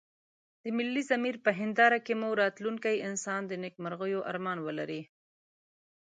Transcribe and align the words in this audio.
د 0.63 0.65
ملي 0.77 1.03
ضمير 1.11 1.35
په 1.45 1.51
هنداره 1.59 1.97
کې 2.05 2.13
مو 2.21 2.29
راتلونکی 2.41 2.95
انسان 3.09 3.41
د 3.47 3.53
نيکمرغيو 3.63 4.25
ارمان 4.31 4.57
ولري. 4.67 5.01